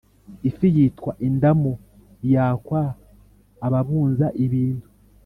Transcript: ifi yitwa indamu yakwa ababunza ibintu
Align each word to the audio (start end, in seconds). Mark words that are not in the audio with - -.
ifi 0.49 0.67
yitwa 0.75 1.11
indamu 1.27 1.71
yakwa 2.33 2.81
ababunza 3.65 4.27
ibintu 4.45 4.87